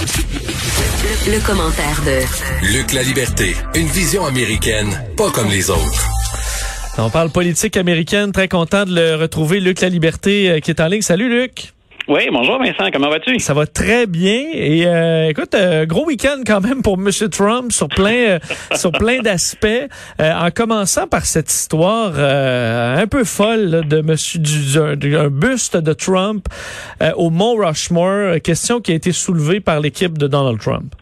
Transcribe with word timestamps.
Le, 0.00 1.46
commentaire 1.46 2.00
de 2.06 2.72
Luc 2.72 2.94
La 2.94 3.02
Liberté, 3.02 3.54
une 3.74 3.86
vision 3.86 4.24
américaine, 4.24 4.88
pas 5.14 5.30
comme 5.30 5.48
les 5.48 5.68
autres. 5.68 6.08
On 6.96 7.10
parle 7.10 7.30
politique 7.30 7.76
américaine, 7.76 8.32
très 8.32 8.48
content 8.48 8.86
de 8.86 8.94
le 8.94 9.16
retrouver, 9.16 9.60
Luc 9.60 9.82
La 9.82 9.90
Liberté, 9.90 10.50
euh, 10.50 10.60
qui 10.60 10.70
est 10.70 10.80
en 10.80 10.86
ligne. 10.86 11.02
Salut 11.02 11.28
Luc. 11.28 11.74
Oui, 12.08 12.28
bonjour 12.32 12.58
Vincent, 12.58 12.90
comment 12.92 13.08
vas-tu? 13.08 13.38
Ça 13.38 13.54
va 13.54 13.66
très 13.66 14.06
bien. 14.06 14.44
Et 14.52 14.86
euh, 14.86 15.28
écoute, 15.28 15.54
euh, 15.54 15.86
gros 15.86 16.06
week-end 16.06 16.38
quand 16.46 16.60
même 16.60 16.82
pour 16.82 16.94
M. 16.94 17.10
Trump 17.30 17.70
sur 17.72 17.88
plein, 17.88 18.14
euh, 18.14 18.38
sur 18.74 18.90
plein 18.90 19.20
d'aspects. 19.20 19.66
en 20.18 20.50
commençant 20.50 21.06
par 21.06 21.24
cette 21.26 21.50
histoire 21.50 22.18
un 22.18 23.06
peu 23.06 23.24
folle 23.24 23.86
de 23.86 24.00
Monsieur 24.00 24.40
du, 24.40 25.16
un 25.16 25.28
buste 25.28 25.76
de 25.76 25.92
Trump 25.92 26.46
au 27.16 27.30
Mont 27.30 27.56
Rushmore, 27.56 28.40
question 28.42 28.80
qui 28.80 28.92
a 28.92 28.94
été 28.94 29.12
soulevée 29.12 29.60
par 29.60 29.80
l'équipe 29.80 30.18
de 30.18 30.26
Donald 30.26 30.58
Trump. 30.58 30.94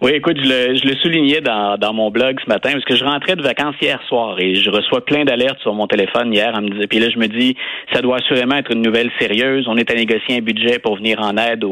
Oui, 0.00 0.12
écoute, 0.12 0.36
je 0.40 0.48
le, 0.48 0.76
je 0.76 0.86
le 0.86 0.94
soulignais 1.02 1.40
dans, 1.40 1.76
dans 1.76 1.92
mon 1.92 2.12
blog 2.12 2.38
ce 2.40 2.48
matin 2.48 2.70
parce 2.70 2.84
que 2.84 2.94
je 2.94 3.02
rentrais 3.02 3.34
de 3.34 3.42
vacances 3.42 3.74
hier 3.82 4.00
soir 4.06 4.38
et 4.38 4.54
je 4.54 4.70
reçois 4.70 5.04
plein 5.04 5.24
d'alertes 5.24 5.58
sur 5.58 5.74
mon 5.74 5.88
téléphone 5.88 6.32
hier. 6.32 6.54
En 6.54 6.62
me 6.62 6.68
disant, 6.68 6.86
puis 6.88 7.00
là, 7.00 7.10
je 7.10 7.18
me 7.18 7.26
dis, 7.26 7.56
ça 7.92 8.00
doit 8.00 8.18
assurément 8.18 8.54
être 8.54 8.70
une 8.70 8.82
nouvelle 8.82 9.10
sérieuse. 9.18 9.66
On 9.66 9.76
est 9.76 9.90
à 9.90 9.94
négocier 9.96 10.36
un 10.36 10.40
budget 10.40 10.78
pour 10.78 10.98
venir 10.98 11.18
en 11.20 11.36
aide 11.36 11.64
aux, 11.64 11.68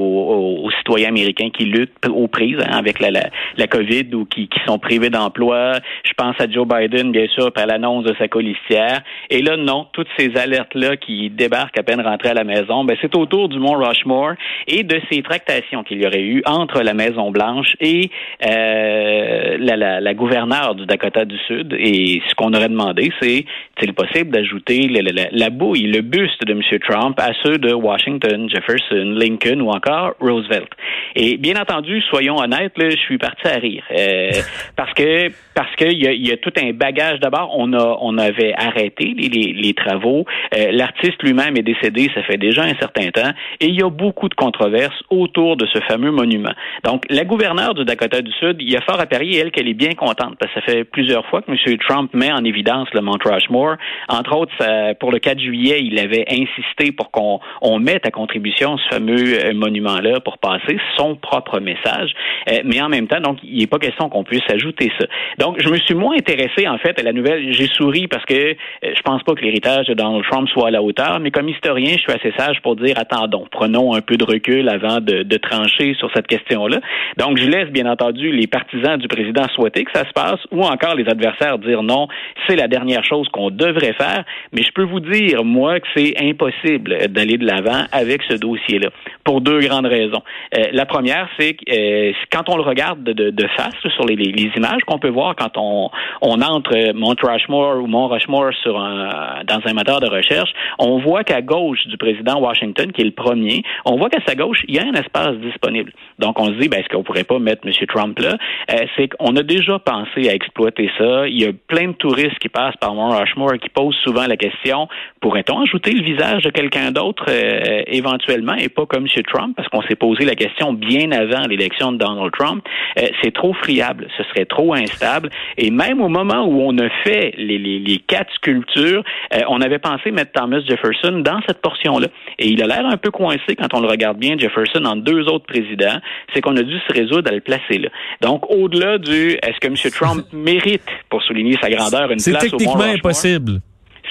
aux, 0.64 0.68
citoyens 0.72 1.10
américains 1.10 1.50
qui 1.50 1.66
luttent 1.66 2.04
aux 2.08 2.26
prises 2.26 2.58
hein, 2.58 2.76
avec 2.76 2.98
la, 2.98 3.12
la, 3.12 3.30
la, 3.56 3.68
COVID 3.68 4.12
ou 4.14 4.24
qui, 4.24 4.48
qui 4.48 4.58
sont 4.66 4.80
privés 4.80 5.10
d'emploi. 5.10 5.74
Je 6.02 6.12
pense 6.16 6.34
à 6.40 6.50
Joe 6.50 6.66
Biden, 6.66 7.12
bien 7.12 7.28
sûr, 7.28 7.52
par 7.52 7.66
l'annonce 7.66 8.02
de 8.06 8.14
sa 8.18 8.26
colistière. 8.26 9.02
Et 9.30 9.40
là, 9.40 9.56
non, 9.56 9.86
toutes 9.92 10.08
ces 10.18 10.36
alertes-là 10.36 10.96
qui 10.96 11.30
débarquent 11.30 11.78
à 11.78 11.84
peine 11.84 12.00
rentrées 12.00 12.30
à 12.30 12.34
la 12.34 12.44
maison, 12.44 12.82
ben, 12.82 12.96
c'est 13.00 13.14
autour 13.14 13.48
du 13.48 13.60
Mont 13.60 13.78
Rushmore 13.78 14.32
et 14.66 14.82
de 14.82 15.00
ces 15.12 15.22
tractations 15.22 15.84
qu'il 15.84 16.02
y 16.02 16.06
aurait 16.08 16.22
eu 16.22 16.42
entre 16.44 16.82
la 16.82 16.92
Maison-Blanche 16.92 17.76
et 17.80 18.10
euh, 18.46 19.56
la, 19.58 19.76
la, 19.76 20.00
la, 20.00 20.14
gouverneure 20.14 20.74
du 20.74 20.86
Dakota 20.86 21.24
du 21.24 21.38
Sud. 21.46 21.74
Et 21.78 22.20
ce 22.28 22.34
qu'on 22.34 22.52
aurait 22.52 22.68
demandé, 22.68 23.12
c'est 23.20 23.44
est-il 23.78 23.92
possible 23.94 24.30
d'ajouter 24.30 24.88
la, 24.88 25.02
la, 25.02 25.28
la, 25.30 25.50
bouille, 25.50 25.86
le 25.86 26.00
buste 26.00 26.44
de 26.44 26.52
M. 26.52 26.62
Trump 26.88 27.18
à 27.20 27.32
ceux 27.44 27.58
de 27.58 27.72
Washington, 27.72 28.48
Jefferson, 28.48 29.14
Lincoln 29.16 29.60
ou 29.60 29.70
encore 29.70 30.14
Roosevelt? 30.20 30.68
Et 31.14 31.36
bien 31.36 31.60
entendu, 31.60 32.00
soyons 32.02 32.36
honnêtes, 32.36 32.76
là, 32.76 32.90
je 32.90 32.96
suis 32.96 33.18
parti 33.18 33.46
à 33.46 33.58
rire 33.58 33.84
euh, 33.92 34.30
parce 34.76 34.92
que 34.94 35.28
parce 35.54 35.74
qu'il 35.76 35.98
y 35.98 36.06
a, 36.06 36.12
y 36.12 36.30
a 36.30 36.36
tout 36.36 36.52
un 36.62 36.72
bagage. 36.72 37.20
D'abord, 37.20 37.54
on 37.56 37.72
a 37.72 37.98
on 38.00 38.18
avait 38.18 38.54
arrêté 38.56 39.14
les, 39.16 39.28
les, 39.28 39.52
les 39.52 39.74
travaux. 39.74 40.24
Euh, 40.56 40.72
l'artiste 40.72 41.22
lui-même 41.22 41.56
est 41.56 41.62
décédé, 41.62 42.10
ça 42.14 42.22
fait 42.22 42.36
déjà 42.36 42.62
un 42.62 42.74
certain 42.78 43.10
temps, 43.10 43.30
et 43.60 43.66
il 43.66 43.74
y 43.74 43.82
a 43.82 43.90
beaucoup 43.90 44.28
de 44.28 44.34
controverses 44.34 45.02
autour 45.10 45.56
de 45.56 45.66
ce 45.66 45.80
fameux 45.80 46.10
monument. 46.10 46.52
Donc, 46.84 47.04
la 47.10 47.24
gouverneure 47.24 47.74
du 47.74 47.84
Dakota 47.84 48.05
du 48.08 48.32
Sud, 48.32 48.56
il 48.60 48.70
y 48.70 48.76
a 48.76 48.80
fort 48.82 49.00
à 49.00 49.06
parier, 49.06 49.38
elle, 49.38 49.50
qu'elle 49.50 49.68
est 49.68 49.74
bien 49.74 49.92
contente, 49.92 50.36
parce 50.38 50.52
que 50.52 50.60
ça 50.60 50.66
fait 50.66 50.84
plusieurs 50.84 51.26
fois 51.26 51.42
que 51.42 51.50
M. 51.50 51.78
Trump 51.78 52.12
met 52.14 52.32
en 52.32 52.44
évidence 52.44 52.88
le 52.92 53.00
Mount 53.00 53.18
Rushmore. 53.24 53.76
Entre 54.08 54.36
autres, 54.36 54.94
pour 54.94 55.12
le 55.12 55.18
4 55.18 55.38
juillet, 55.38 55.80
il 55.82 55.98
avait 55.98 56.24
insisté 56.30 56.92
pour 56.92 57.10
qu'on 57.10 57.40
on 57.62 57.78
mette 57.78 58.06
à 58.06 58.10
contribution 58.10 58.76
ce 58.78 58.88
fameux 58.94 59.44
euh, 59.44 59.54
monument-là 59.54 60.20
pour 60.20 60.38
passer 60.38 60.78
son 60.96 61.16
propre 61.16 61.60
message. 61.60 62.12
Euh, 62.50 62.60
mais 62.64 62.80
en 62.80 62.88
même 62.88 63.06
temps, 63.06 63.20
donc, 63.20 63.38
il 63.42 63.58
n'est 63.58 63.66
pas 63.66 63.78
question 63.78 64.08
qu'on 64.08 64.24
puisse 64.24 64.48
ajouter 64.48 64.90
ça. 64.98 65.06
Donc, 65.38 65.60
je 65.60 65.68
me 65.68 65.78
suis 65.78 65.94
moins 65.94 66.14
intéressé, 66.16 66.66
en 66.68 66.78
fait, 66.78 66.98
à 66.98 67.02
la 67.02 67.12
nouvelle. 67.12 67.52
J'ai 67.52 67.66
souri 67.66 68.08
parce 68.08 68.24
que 68.24 68.34
euh, 68.34 68.54
je 68.82 69.02
pense 69.02 69.22
pas 69.22 69.34
que 69.34 69.42
l'héritage 69.42 69.86
de 69.86 69.94
Donald 69.94 70.24
Trump 70.30 70.48
soit 70.48 70.68
à 70.68 70.70
la 70.70 70.82
hauteur, 70.82 71.20
mais 71.20 71.30
comme 71.30 71.48
historien, 71.48 71.92
je 71.92 72.00
suis 72.00 72.12
assez 72.12 72.32
sage 72.36 72.60
pour 72.62 72.76
dire, 72.76 72.96
attendons, 72.98 73.46
prenons 73.50 73.94
un 73.94 74.00
peu 74.00 74.16
de 74.16 74.24
recul 74.24 74.68
avant 74.68 75.00
de, 75.00 75.22
de 75.22 75.36
trancher 75.36 75.94
sur 75.94 76.10
cette 76.14 76.26
question-là. 76.26 76.80
Donc, 77.16 77.38
je 77.38 77.46
laisse, 77.46 77.68
bien 77.70 77.86
entendu, 77.86 77.95
les 78.14 78.46
partisans 78.46 78.98
du 78.98 79.08
président 79.08 79.46
souhaiter 79.54 79.84
que 79.84 79.92
ça 79.92 80.06
se 80.06 80.12
passe 80.12 80.40
ou 80.50 80.62
encore 80.62 80.94
les 80.94 81.08
adversaires 81.08 81.58
dire 81.58 81.82
non, 81.82 82.08
c'est 82.46 82.56
la 82.56 82.68
dernière 82.68 83.04
chose 83.04 83.28
qu'on 83.28 83.50
devrait 83.50 83.94
faire. 83.94 84.24
Mais 84.52 84.62
je 84.62 84.72
peux 84.72 84.82
vous 84.82 85.00
dire, 85.00 85.44
moi, 85.44 85.80
que 85.80 85.86
c'est 85.96 86.14
impossible 86.20 87.08
d'aller 87.08 87.38
de 87.38 87.46
l'avant 87.46 87.84
avec 87.92 88.22
ce 88.28 88.34
dossier-là 88.34 88.88
pour 89.24 89.40
deux 89.40 89.60
grandes 89.60 89.86
raisons. 89.86 90.22
Euh, 90.56 90.64
la 90.72 90.86
première, 90.86 91.28
c'est 91.38 91.54
que 91.54 91.64
euh, 91.70 92.12
quand 92.32 92.48
on 92.48 92.56
le 92.56 92.62
regarde 92.62 93.02
de, 93.02 93.46
face 93.56 93.74
sur 93.94 94.04
les, 94.04 94.14
images 94.56 94.82
qu'on 94.86 94.98
peut 94.98 95.10
voir 95.10 95.34
quand 95.36 95.56
on, 95.56 95.90
entre 96.20 96.92
Mount 96.92 97.16
Rushmore 97.22 97.76
ou 97.82 97.86
Mont 97.86 98.08
Rushmore 98.08 98.52
sur 98.62 98.74
dans 98.74 99.60
un 99.64 99.72
moteur 99.72 100.00
de 100.00 100.08
recherche, 100.08 100.50
on 100.78 100.98
voit 100.98 101.24
qu'à 101.24 101.42
gauche 101.42 101.86
du 101.86 101.96
président 101.96 102.38
Washington, 102.40 102.92
qui 102.92 103.02
est 103.02 103.04
le 103.04 103.10
premier, 103.10 103.62
on 103.84 103.96
voit 103.96 104.08
qu'à 104.10 104.20
sa 104.26 104.34
gauche, 104.34 104.58
il 104.68 104.74
y 104.74 104.78
a 104.78 104.84
un 104.84 104.92
espace 104.92 105.36
disponible. 105.36 105.92
Donc, 106.18 106.38
on 106.40 106.46
se 106.46 106.52
dit, 106.52 106.68
ben, 106.68 106.80
est-ce 106.80 106.88
qu'on 106.88 107.02
pourrait 107.02 107.24
pas 107.24 107.38
mettre 107.38 107.66
M. 107.66 107.72
Trump-là, 107.86 108.36
euh, 108.70 108.86
c'est 108.96 109.08
qu'on 109.08 109.36
a 109.36 109.42
déjà 109.42 109.78
pensé 109.78 110.28
à 110.28 110.34
exploiter 110.34 110.90
ça. 110.98 111.28
Il 111.28 111.40
y 111.40 111.46
a 111.46 111.52
plein 111.66 111.88
de 111.88 111.92
touristes 111.92 112.38
qui 112.40 112.48
passent 112.48 112.76
par 112.80 112.94
Mont 112.94 113.16
Rushmore 113.16 113.58
qui 113.60 113.68
posent 113.68 113.96
souvent 114.02 114.26
la 114.26 114.36
question 114.36 114.88
pourrait-on 115.20 115.62
ajouter 115.62 115.92
le 115.92 116.02
visage 116.02 116.42
de 116.42 116.50
quelqu'un 116.50 116.90
d'autre 116.90 117.24
euh, 117.28 117.82
éventuellement 117.86 118.54
et 118.54 118.68
pas 118.68 118.86
comme 118.86 119.06
M. 119.06 119.22
Trump 119.24 119.56
parce 119.56 119.68
qu'on 119.68 119.82
s'est 119.82 119.96
posé 119.96 120.24
la 120.24 120.34
question 120.34 120.72
bien 120.72 121.12
avant 121.12 121.46
l'élection 121.48 121.92
de 121.92 121.98
Donald 121.98 122.32
Trump. 122.32 122.64
Euh, 122.98 123.06
c'est 123.22 123.32
trop 123.32 123.52
friable, 123.54 124.08
ce 124.16 124.24
serait 124.24 124.44
trop 124.44 124.74
instable 124.74 125.30
et 125.56 125.70
même 125.70 126.00
au 126.00 126.08
moment 126.08 126.46
où 126.46 126.60
on 126.62 126.76
a 126.78 126.88
fait 127.04 127.34
les, 127.36 127.58
les, 127.58 127.78
les 127.78 127.98
quatre 127.98 128.32
sculptures, 128.34 129.02
on 129.48 129.60
avait 129.60 129.78
pensé 129.78 130.10
mettre 130.10 130.32
Thomas 130.32 130.60
Jefferson 130.60 131.20
dans 131.24 131.40
cette 131.46 131.60
portion-là 131.60 132.08
et 132.38 132.48
il 132.48 132.62
a 132.62 132.66
l'air 132.66 132.86
un 132.86 132.96
peu 132.96 133.10
coincé 133.10 133.56
quand 133.56 133.74
on 133.74 133.80
le 133.80 133.88
regarde 133.88 134.18
bien 134.18 134.36
Jefferson 134.38 134.84
en 134.84 134.96
deux 134.96 135.28
autres 135.28 135.46
présidents, 135.46 136.00
c'est 136.32 136.40
qu'on 136.40 136.56
a 136.56 136.62
dû 136.62 136.78
se 136.78 136.92
résoudre 136.92 137.30
à 137.30 137.34
le 137.34 137.40
placer 137.40 137.75
Donc, 138.20 138.50
au-delà 138.50 138.98
du 138.98 139.38
est-ce 139.42 139.58
que 139.60 139.66
M. 139.66 139.92
Trump 139.92 140.26
mérite, 140.32 140.82
pour 141.08 141.22
souligner 141.22 141.56
sa 141.60 141.70
grandeur, 141.70 142.10
une 142.10 142.16
place 142.16 142.26
au 142.26 142.30
C'est 142.30 142.50
techniquement 142.50 142.84
impossible 142.84 143.60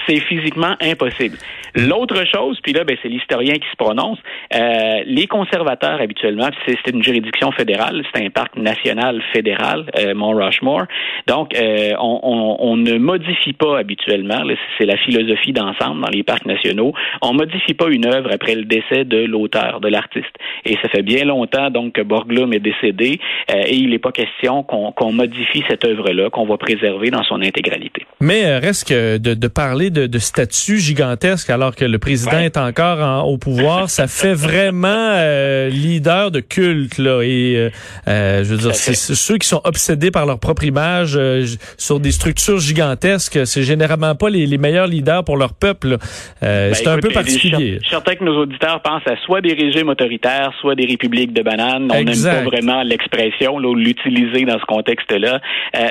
c'est 0.06 0.20
physiquement 0.20 0.76
impossible. 0.80 1.36
L'autre 1.76 2.24
chose, 2.34 2.58
puis 2.62 2.72
là, 2.72 2.84
ben, 2.84 2.96
c'est 3.02 3.08
l'historien 3.08 3.52
qui 3.54 3.68
se 3.70 3.76
prononce, 3.76 4.18
euh, 4.54 5.02
les 5.04 5.26
conservateurs 5.26 6.00
habituellement, 6.00 6.48
c'est 6.66 6.90
une 6.90 7.02
juridiction 7.02 7.52
fédérale, 7.52 8.02
c'est 8.14 8.24
un 8.24 8.30
parc 8.30 8.56
national 8.56 9.22
fédéral, 9.34 9.84
euh, 9.98 10.14
Mont 10.14 10.34
Rushmore, 10.34 10.86
donc 11.26 11.54
euh, 11.54 11.92
on, 12.00 12.20
on, 12.22 12.56
on, 12.60 12.76
ne 12.78 12.96
modifie 12.96 13.52
pas 13.52 13.78
habituellement, 13.78 14.42
c'est 14.78 14.86
la 14.86 14.96
philosophie 14.96 15.52
d'ensemble 15.52 16.00
dans 16.00 16.08
les 16.08 16.22
parcs 16.22 16.46
nationaux, 16.46 16.94
on 17.20 17.34
modifie 17.34 17.74
pas 17.74 17.88
une 17.90 18.06
œuvre 18.06 18.30
après 18.32 18.54
le 18.54 18.64
décès 18.64 19.04
de 19.04 19.24
l'auteur, 19.24 19.80
de 19.80 19.88
l'artiste. 19.88 20.34
Et 20.64 20.76
ça 20.82 20.88
fait 20.88 21.02
bien 21.02 21.24
longtemps 21.24 21.70
donc 21.70 21.92
que 21.92 22.02
Borglum 22.02 22.54
est 22.54 22.60
décédé 22.60 23.20
euh, 23.50 23.62
et 23.66 23.74
il 23.74 23.90
n'est 23.90 23.98
pas 23.98 24.12
question 24.12 24.62
qu'on 24.62 25.12
modifie 25.12 25.62
cette 25.68 25.84
œuvre-là, 25.84 26.30
qu'on 26.30 26.46
va 26.46 26.56
préserver 26.56 27.10
dans 27.10 27.22
son 27.24 27.42
intégralité. 27.42 28.06
Mais 28.20 28.58
reste 28.58 28.88
que 28.88 29.18
de, 29.18 29.34
de 29.34 29.48
parler 29.48 29.90
de, 29.90 30.06
de 30.06 30.18
statut 30.18 30.78
gigantesque 30.78 31.50
alors 31.50 31.65
que 31.74 31.84
le 31.84 31.98
président 31.98 32.38
est 32.38 32.56
encore 32.56 33.26
au 33.26 33.38
pouvoir, 33.38 33.90
ça 33.90 34.06
fait 34.06 34.34
vraiment 34.34 34.88
euh, 34.88 35.68
leader 35.68 36.30
de 36.30 36.40
culte 36.40 36.98
là. 36.98 37.22
Et 37.22 37.56
euh, 37.56 37.70
euh 38.08 38.44
je 38.44 38.50
veux 38.50 38.58
dire, 38.58 38.74
c'est 38.74 38.94
ceux 38.94 39.38
qui 39.38 39.48
sont 39.48 39.60
obsédés 39.64 40.10
par 40.10 40.26
leur 40.26 40.38
propre 40.38 40.64
image 40.64 41.14
euh, 41.16 41.44
sur 41.78 42.00
des 42.00 42.12
structures 42.12 42.58
gigantesques, 42.58 43.46
c'est 43.46 43.62
généralement 43.62 44.14
pas 44.14 44.30
les, 44.30 44.46
les, 44.46 44.58
meilleurs 44.58 44.86
leaders 44.86 45.24
pour 45.24 45.36
leur 45.36 45.54
peuple. 45.54 45.96
Ben, 46.40 46.74
c'est 46.74 46.88
un 46.88 46.98
peu 46.98 47.10
particulier. 47.10 47.78
Je 47.78 47.80
suis 47.80 47.90
certain 47.90 48.14
que 48.14 48.24
nos 48.24 48.42
auditeurs 48.42 48.80
pensent 48.82 49.06
à 49.06 49.16
soit 49.24 49.40
des 49.40 49.54
régimes 49.54 49.88
autoritaires, 49.88 50.52
soit 50.60 50.74
des 50.74 50.86
républiques 50.86 51.32
de 51.32 51.42
bananes. 51.42 51.90
On 51.92 52.02
n'aime 52.02 52.22
pas 52.22 52.42
vraiment 52.42 52.82
l'expression, 52.82 53.58
l'utiliser 53.58 54.44
dans 54.44 54.58
ce 54.58 54.64
contexte-là. 54.66 55.40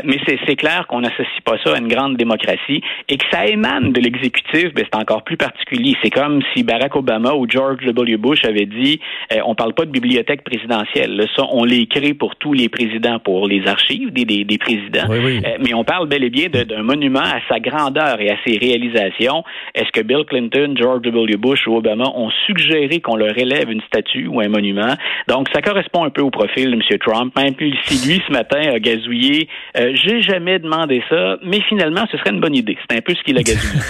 mais 0.04 0.20
c'est 0.26 0.56
clair 0.56 0.86
qu'on 0.88 1.02
n'associe 1.02 1.42
pas 1.44 1.58
ça 1.64 1.74
à 1.74 1.78
une 1.78 1.88
grande 1.88 2.18
démocratie 2.18 2.82
et 3.10 3.18
que 3.18 3.26
ça 3.32 3.46
émane 3.46 3.92
de 3.92 4.02
l'exécutif, 4.02 4.74
ben, 4.74 4.86
c'est 4.92 5.00
encore 5.00 5.24
plus 5.24 5.38
particulier. 5.38 5.65
C'est 6.02 6.10
comme 6.10 6.42
si 6.54 6.64
Barack 6.64 6.96
Obama 6.96 7.34
ou 7.34 7.48
George 7.50 7.84
W. 7.86 8.18
Bush 8.18 8.46
avaient 8.46 8.66
dit 8.66 9.00
euh, 9.34 9.40
on 9.46 9.56
parle 9.56 9.74
pas 9.74 9.86
de 9.86 9.92
bibliothèque 9.92 10.44
présidentielle. 10.44 11.26
ça, 11.36 11.44
on 11.52 11.64
l'écrit 11.64 12.14
pour 12.14 12.36
tous 12.36 12.54
les 12.54 12.70
présidents, 12.70 13.20
pour 13.20 13.48
les 13.48 13.68
archives 13.68 14.12
des, 14.12 14.26
des, 14.26 14.58
présidents. 14.58 15.10
Euh, 15.10 15.42
mais 15.60 15.74
on 15.74 15.84
parle 15.84 16.08
bel 16.08 16.24
et 16.24 16.30
bien 16.30 16.48
d'un 16.50 16.84
monument 16.84 17.20
à 17.20 17.40
sa 17.50 17.60
grandeur 17.60 18.20
et 18.20 18.30
à 18.30 18.38
ses 18.46 18.58
réalisations. 18.58 19.44
Est-ce 19.74 19.92
que 19.92 20.02
Bill 20.02 20.24
Clinton, 20.28 20.74
George 20.78 21.02
W. 21.02 21.38
Bush 21.38 21.68
ou 21.68 21.76
Obama 21.78 22.06
ont 22.16 22.30
suggéré 22.46 23.00
qu'on 23.00 23.16
leur 23.16 23.38
élève 23.38 23.70
une 23.72 23.82
statue 23.82 24.28
ou 24.28 24.40
un 24.42 24.50
monument? 24.50 24.96
Donc, 25.28 25.48
ça 25.54 25.62
correspond 25.62 26.04
un 26.04 26.10
peu 26.10 26.22
au 26.22 26.30
profil 26.30 26.72
de 26.72 26.76
M. 26.76 27.00
Trump. 27.00 27.34
Même 27.36 27.56
si 27.84 28.08
lui, 28.08 28.22
ce 28.28 28.32
matin, 28.32 28.60
a 28.74 28.80
gazouillé, 28.80 29.48
euh, 29.78 29.94
j'ai 29.96 30.22
jamais 30.22 30.60
demandé 30.60 31.02
ça, 31.10 31.38
mais 31.44 31.62
finalement, 31.62 32.06
ce 32.12 32.18
serait 32.18 32.32
une 32.32 32.40
bonne 32.40 32.56
idée. 32.56 32.78
C'est 32.90 32.98
un 32.98 33.02
peu 33.02 33.14
ce 33.14 33.24
qu'il 33.24 33.38
a 33.38 33.44
gazouillé. 33.44 33.82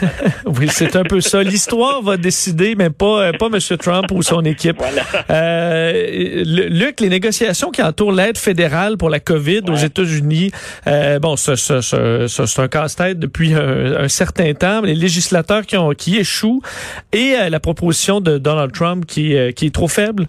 oui, 0.60 0.68
c'est 0.70 0.96
un 0.96 1.04
peu 1.04 1.20
ça. 1.22 1.44
L'histoire 1.56 2.02
va 2.02 2.18
décider, 2.18 2.75
mais 2.75 2.90
pas, 2.90 3.28
euh, 3.28 3.31
pas 3.31 3.46
M. 3.46 3.78
Trump 3.78 4.12
ou 4.12 4.22
son 4.22 4.44
équipe. 4.44 4.75
Voilà. 4.78 5.04
Euh, 5.30 6.44
Luc, 6.44 7.00
les 7.00 7.07
négociations 7.07 7.72
qui 7.72 7.81
entourent 7.81 8.12
l'aide 8.12 8.38
fédérale 8.38 8.98
pour 8.98 9.10
la 9.10 9.22
COVID 9.22 9.62
aux 9.69 9.78
États-Unis, 9.78 10.52
euh, 10.86 11.18
bon, 11.19 11.38
c'est 11.38 12.60
un 12.60 12.68
casse-tête 12.68 13.19
depuis 13.19 13.54
un, 13.54 14.10
certain 14.10 14.54
temps. 14.54 14.81
Les 14.81 14.96
législateurs 14.96 15.66
qui, 15.66 15.78
ont, 15.78 15.92
qui 15.92 16.18
échouent 16.18 16.62
et 17.13 17.36
euh, 17.38 17.50
la 17.50 17.62
proposition 17.62 18.19
de 18.19 18.38
Donald 18.38 18.74
Trump 18.74 19.06
qui, 19.06 19.34
qui 19.56 19.68
est 19.68 19.74
trop 19.74 19.88
faible. 19.88 20.28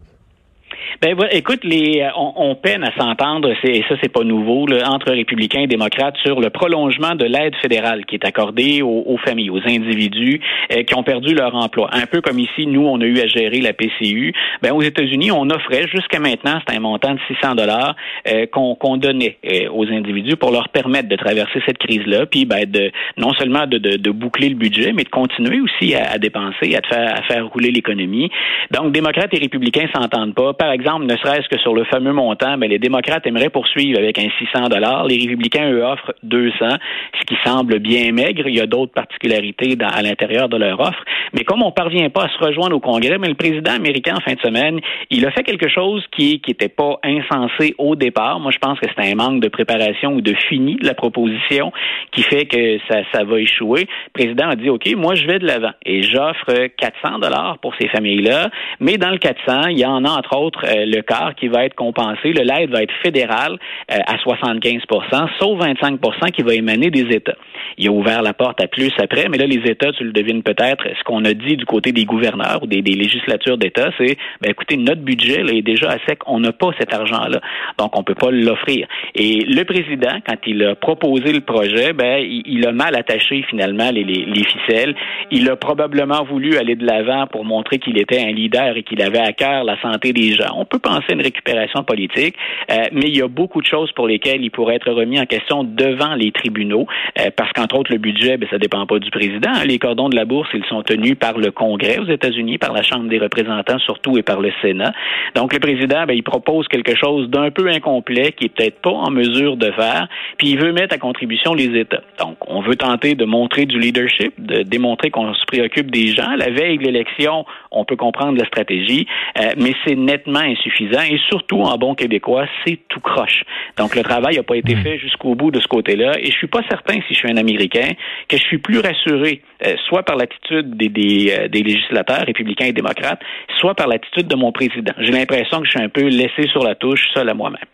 Ben 1.02 1.14
écoute, 1.30 1.62
les, 1.62 2.00
euh, 2.00 2.08
on, 2.16 2.54
peine 2.54 2.82
à 2.82 2.90
s'entendre, 2.96 3.52
et 3.64 3.84
ça 3.86 3.96
c'est 4.02 4.10
pas 4.10 4.24
nouveau, 4.24 4.66
entre 4.86 5.12
républicains 5.12 5.60
et 5.60 5.66
démocrates 5.66 6.16
sur 6.24 6.40
le 6.40 6.48
prolongement 6.48 7.14
de 7.14 7.24
l'aide 7.26 7.54
fédérale 7.56 8.06
qui 8.06 8.14
est 8.14 8.24
accordée 8.24 8.80
aux, 8.80 9.18
familles, 9.18 9.50
aux 9.50 9.60
individus 9.66 10.40
euh, 10.72 10.84
qui 10.84 10.94
ont 10.94 11.02
perdu 11.02 11.34
leur 11.34 11.54
emploi. 11.54 11.90
Un 11.92 12.06
peu 12.06 12.22
comme 12.22 12.38
ici, 12.38 12.66
nous 12.66 12.86
on 12.86 12.98
a 13.02 13.04
eu 13.04 13.20
à 13.20 13.26
gérer 13.26 13.60
la 13.60 13.74
PCU. 13.74 14.32
Ben 14.62 14.72
aux 14.72 14.80
États-Unis, 14.80 15.30
on 15.32 15.50
offrait 15.50 15.86
jusqu'à 15.88 16.18
maintenant, 16.18 16.60
c'est 16.66 16.74
un 16.74 16.80
montant 16.80 17.12
de 17.12 17.20
600 17.28 17.56
dollars 17.56 17.94
euh, 18.26 18.46
qu'on 18.46 18.96
donnait 18.96 19.36
aux 19.70 19.86
individus 19.88 20.36
pour 20.36 20.50
leur 20.50 20.70
permettre 20.70 21.08
de 21.08 21.16
traverser 21.16 21.60
cette 21.66 21.78
crise-là, 21.78 22.24
puis 22.24 22.46
ben 22.46 22.64
de 22.64 22.90
non 23.18 23.34
seulement 23.34 23.66
de, 23.66 23.76
de, 23.78 24.10
boucler 24.10 24.48
le 24.48 24.54
budget, 24.54 24.92
mais 24.94 25.04
de 25.04 25.10
continuer 25.10 25.60
aussi 25.60 25.94
à, 25.94 26.12
à 26.12 26.18
dépenser, 26.18 26.74
à, 26.74 26.80
faire, 26.88 27.18
à 27.18 27.22
faire 27.22 27.46
rouler 27.48 27.70
l'économie. 27.70 28.30
Donc 28.70 28.92
démocrates 28.92 29.34
et 29.34 29.38
républicains 29.38 29.88
s'entendent 29.94 30.34
pas. 30.34 30.54
Par 30.54 30.72
exemple 30.72 30.85
ne 30.86 31.16
serait-ce 31.16 31.48
que 31.48 31.58
sur 31.58 31.74
le 31.74 31.84
fameux 31.84 32.12
montant, 32.12 32.56
mais 32.56 32.68
les 32.68 32.78
démocrates 32.78 33.26
aimeraient 33.26 33.50
poursuivre 33.50 33.98
avec 33.98 34.18
un 34.18 34.28
600 34.38 34.68
dollars. 34.68 35.06
Les 35.06 35.16
républicains, 35.16 35.70
eux, 35.70 35.84
offrent 35.84 36.14
200, 36.22 36.54
ce 36.60 37.26
qui 37.26 37.36
semble 37.44 37.78
bien 37.78 38.12
maigre. 38.12 38.46
Il 38.46 38.56
y 38.56 38.60
a 38.60 38.66
d'autres 38.66 38.92
particularités 38.92 39.76
à 39.80 40.02
l'intérieur 40.02 40.48
de 40.48 40.56
leur 40.56 40.80
offre. 40.80 41.02
Mais 41.32 41.44
comme 41.44 41.62
on 41.62 41.72
parvient 41.72 42.08
pas 42.10 42.24
à 42.24 42.28
se 42.28 42.38
rejoindre 42.38 42.76
au 42.76 42.80
Congrès, 42.80 43.18
mais 43.18 43.28
le 43.28 43.34
président 43.34 43.72
américain, 43.72 44.14
en 44.16 44.20
fin 44.20 44.34
de 44.34 44.40
semaine, 44.40 44.80
il 45.10 45.26
a 45.26 45.30
fait 45.30 45.42
quelque 45.42 45.68
chose 45.68 46.04
qui 46.12 46.40
qui 46.40 46.50
était 46.50 46.68
pas 46.68 46.98
insensé 47.02 47.74
au 47.78 47.96
départ. 47.96 48.40
Moi, 48.40 48.52
je 48.52 48.58
pense 48.58 48.78
que 48.78 48.86
c'est 48.86 49.10
un 49.10 49.14
manque 49.14 49.40
de 49.40 49.48
préparation 49.48 50.14
ou 50.14 50.20
de 50.20 50.34
fini 50.48 50.76
de 50.76 50.86
la 50.86 50.94
proposition 50.94 51.72
qui 52.12 52.22
fait 52.22 52.46
que 52.46 52.78
ça, 52.88 53.00
ça 53.12 53.24
va 53.24 53.40
échouer. 53.40 53.86
Le 54.06 54.12
président 54.12 54.48
a 54.48 54.56
dit, 54.56 54.70
OK, 54.70 54.86
moi, 54.96 55.14
je 55.14 55.26
vais 55.26 55.38
de 55.38 55.46
l'avant 55.46 55.72
et 55.84 56.02
j'offre 56.02 56.68
400 56.76 57.18
dollars 57.18 57.58
pour 57.58 57.74
ces 57.80 57.88
familles-là. 57.88 58.50
Mais 58.80 58.98
dans 58.98 59.10
le 59.10 59.18
400, 59.18 59.68
il 59.68 59.78
y 59.78 59.84
en 59.84 60.04
a, 60.04 60.10
entre 60.10 60.36
autres, 60.36 60.65
le 60.66 61.00
quart 61.02 61.34
qui 61.34 61.48
va 61.48 61.64
être 61.64 61.74
compensé. 61.74 62.32
Le 62.32 62.42
l'aide 62.42 62.70
va 62.70 62.82
être 62.82 62.94
fédérale 63.02 63.58
euh, 63.90 63.98
à 64.06 64.16
75% 64.16 65.28
sauf 65.38 65.58
25% 65.58 66.30
qui 66.30 66.42
va 66.42 66.54
émaner 66.54 66.90
des 66.90 67.14
États. 67.14 67.36
Il 67.78 67.88
a 67.88 67.90
ouvert 67.90 68.22
la 68.22 68.32
porte 68.32 68.62
à 68.62 68.68
plus 68.68 68.92
après, 68.98 69.28
mais 69.28 69.38
là, 69.38 69.46
les 69.46 69.70
États, 69.70 69.92
tu 69.92 70.04
le 70.04 70.12
devines 70.12 70.42
peut-être, 70.42 70.84
ce 70.98 71.04
qu'on 71.04 71.24
a 71.24 71.34
dit 71.34 71.56
du 71.56 71.64
côté 71.64 71.92
des 71.92 72.04
gouverneurs 72.04 72.62
ou 72.62 72.66
des, 72.66 72.82
législatures 72.82 73.58
d'État, 73.58 73.90
c'est, 73.98 74.16
ben, 74.40 74.50
écoutez, 74.50 74.76
notre 74.76 75.02
budget 75.02 75.42
là, 75.42 75.52
est 75.52 75.62
déjà 75.62 75.90
à 75.90 75.98
sec, 76.06 76.20
on 76.26 76.40
n'a 76.40 76.52
pas 76.52 76.70
cet 76.78 76.94
argent-là, 76.94 77.40
donc 77.78 77.98
on 77.98 78.02
peut 78.02 78.14
pas 78.14 78.30
l'offrir. 78.30 78.86
Et 79.14 79.44
le 79.44 79.64
président, 79.64 80.18
quand 80.26 80.36
il 80.46 80.64
a 80.64 80.74
proposé 80.74 81.32
le 81.32 81.40
projet, 81.40 81.92
ben, 81.92 82.18
il, 82.18 82.66
a 82.66 82.72
mal 82.72 82.96
attaché 82.96 83.44
finalement 83.48 83.90
les, 83.90 84.04
les 84.04 84.44
ficelles. 84.44 84.94
Il 85.30 85.48
a 85.50 85.56
probablement 85.56 86.24
voulu 86.24 86.56
aller 86.56 86.74
de 86.74 86.86
l'avant 86.86 87.26
pour 87.26 87.44
montrer 87.44 87.78
qu'il 87.78 87.98
était 87.98 88.20
un 88.20 88.32
leader 88.32 88.76
et 88.76 88.82
qu'il 88.82 89.02
avait 89.02 89.18
à 89.18 89.32
cœur 89.32 89.64
la 89.64 89.80
santé 89.80 90.12
des 90.12 90.32
gens. 90.32 90.55
On 90.56 90.64
peut 90.64 90.78
penser 90.78 91.04
à 91.10 91.12
une 91.12 91.22
récupération 91.22 91.84
politique, 91.84 92.34
euh, 92.70 92.84
mais 92.92 93.06
il 93.06 93.16
y 93.16 93.22
a 93.22 93.28
beaucoup 93.28 93.60
de 93.60 93.66
choses 93.66 93.92
pour 93.92 94.08
lesquelles 94.08 94.42
il 94.42 94.50
pourrait 94.50 94.76
être 94.76 94.90
remis 94.90 95.20
en 95.20 95.26
question 95.26 95.64
devant 95.64 96.14
les 96.14 96.32
tribunaux, 96.32 96.86
euh, 97.18 97.30
parce 97.36 97.52
qu'entre 97.52 97.78
autres, 97.78 97.92
le 97.92 97.98
budget, 97.98 98.36
ben, 98.36 98.48
ça 98.50 98.58
dépend 98.58 98.86
pas 98.86 98.98
du 98.98 99.10
président. 99.10 99.52
Les 99.64 99.78
cordons 99.78 100.08
de 100.08 100.16
la 100.16 100.24
bourse, 100.24 100.48
ils 100.54 100.64
sont 100.64 100.82
tenus 100.82 101.16
par 101.18 101.38
le 101.38 101.50
Congrès 101.50 101.98
aux 101.98 102.06
États-Unis, 102.06 102.58
par 102.58 102.72
la 102.72 102.82
Chambre 102.82 103.08
des 103.08 103.18
représentants 103.18 103.78
surtout 103.78 104.16
et 104.18 104.22
par 104.22 104.40
le 104.40 104.52
Sénat. 104.62 104.92
Donc, 105.34 105.52
le 105.52 105.60
président, 105.60 106.06
ben, 106.06 106.14
il 106.14 106.22
propose 106.22 106.66
quelque 106.68 106.96
chose 106.96 107.28
d'un 107.28 107.50
peu 107.50 107.68
incomplet, 107.68 108.32
qui 108.32 108.46
est 108.46 108.48
peut-être 108.48 108.80
pas 108.80 108.90
en 108.90 109.10
mesure 109.10 109.56
de 109.56 109.70
faire, 109.72 110.08
puis 110.38 110.50
il 110.50 110.58
veut 110.58 110.72
mettre 110.72 110.94
à 110.94 110.98
contribution 110.98 111.54
les 111.54 111.78
États. 111.78 112.02
Donc, 112.18 112.36
on 112.46 112.60
veut 112.60 112.76
tenter 112.76 113.14
de 113.14 113.24
montrer 113.24 113.66
du 113.66 113.78
leadership, 113.78 114.32
de 114.38 114.62
démontrer 114.62 115.10
qu'on 115.10 115.34
se 115.34 115.44
préoccupe 115.46 115.90
des 115.90 116.08
gens. 116.08 116.30
La 116.36 116.50
veille 116.50 116.78
de 116.78 116.84
l'élection, 116.84 117.44
on 117.70 117.84
peut 117.84 117.96
comprendre 117.96 118.38
la 118.38 118.46
stratégie, 118.46 119.06
euh, 119.38 119.50
mais 119.56 119.72
c'est 119.84 119.96
nettement 119.96 120.45
insuffisant 120.46 121.02
et 121.02 121.18
surtout 121.28 121.60
en 121.60 121.76
bon 121.76 121.94
québécois, 121.94 122.46
c'est 122.64 122.78
tout 122.88 123.00
croche. 123.00 123.42
Donc 123.76 123.94
le 123.94 124.02
travail 124.02 124.36
n'a 124.36 124.42
pas 124.42 124.56
été 124.56 124.74
hmm. 124.74 124.82
fait 124.82 124.98
jusqu'au 124.98 125.34
bout 125.34 125.50
de 125.50 125.60
ce 125.60 125.68
côté-là 125.68 126.12
et 126.18 126.26
je 126.26 126.36
suis 126.36 126.46
pas 126.46 126.62
certain 126.68 126.94
si 127.06 127.14
je 127.14 127.18
suis 127.18 127.30
un 127.30 127.36
Américain 127.36 127.92
que 128.28 128.36
je 128.36 128.42
suis 128.42 128.58
plus 128.58 128.80
rassuré 128.80 129.42
euh, 129.64 129.74
soit 129.88 130.02
par 130.02 130.16
l'attitude 130.16 130.76
des, 130.76 130.88
des, 130.88 131.34
euh, 131.38 131.48
des, 131.48 131.62
législateurs 131.62 132.24
républicains 132.26 132.66
et 132.66 132.72
démocrates, 132.72 133.20
soit 133.58 133.74
par 133.74 133.88
l'attitude 133.88 134.26
de 134.26 134.36
mon 134.36 134.52
président. 134.52 134.92
J'ai 134.98 135.12
l'impression 135.12 135.60
que 135.60 135.66
je 135.66 135.70
suis 135.70 135.82
un 135.82 135.88
peu 135.88 136.08
laissé 136.08 136.48
sur 136.50 136.62
la 136.62 136.74
touche 136.74 137.06
seul 137.14 137.28
à 137.28 137.34
moi-même. 137.34 137.64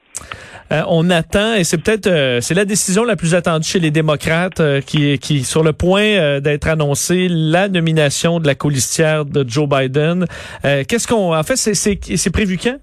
Euh, 0.73 0.83
on 0.89 1.11
attend, 1.11 1.55
et 1.55 1.65
c'est 1.65 1.77
peut-être 1.77 2.07
euh, 2.07 2.41
c'est 2.41 2.55
la 2.55 2.65
décision 2.65 3.05
la 3.05 3.17
plus 3.17 3.35
attendue 3.35 3.69
chez 3.69 3.79
les 3.79 3.91
démocrates 3.91 4.61
euh, 4.61 4.81
qui, 4.81 5.19
qui 5.19 5.45
sur 5.45 5.63
le 5.63 5.73
point 5.73 6.41
d'être 6.41 6.69
annoncée, 6.69 7.27
la 7.29 7.69
nomination 7.69 8.41
de 8.41 8.47
la 8.47 8.55
colistière 8.55 9.25
de 9.25 9.45
Joe 9.47 9.69
Biden. 9.69 10.27
Qu'est-ce 10.63 11.07
qu'on 11.07 11.37
en 11.37 11.43
fait 11.43 11.57
c'est 11.57 12.31
prévu 12.31 12.57
quand? 12.57 12.79